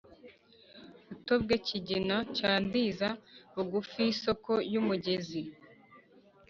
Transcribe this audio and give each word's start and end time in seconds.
rutobwe, 1.09 1.53
kigina 1.65 2.17
cya 2.37 2.51
ndiza 2.65 3.09
bugufi 3.53 3.95
y'isoko 4.05 4.51
y'umugezi 4.73 5.41